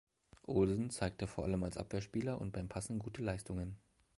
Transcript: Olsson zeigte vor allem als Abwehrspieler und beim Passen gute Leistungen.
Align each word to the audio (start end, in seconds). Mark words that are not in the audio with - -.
Olsson 0.47 0.89
zeigte 0.89 1.27
vor 1.27 1.43
allem 1.43 1.63
als 1.63 1.77
Abwehrspieler 1.77 2.41
und 2.41 2.53
beim 2.53 2.67
Passen 2.67 2.97
gute 2.97 3.21
Leistungen. 3.21 3.77